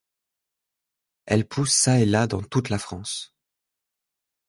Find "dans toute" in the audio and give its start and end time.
2.25-2.69